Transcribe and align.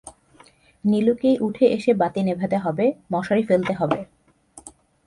নীলুকেই 0.85 1.35
উঠে 1.39 1.65
এসে 1.67 1.91
বাতি 1.93 2.21
নেভাতে 2.23 2.57
হবে, 2.57 2.85
মশারি 3.13 3.43
ফেলতে 3.43 3.73
হবে। 3.73 3.99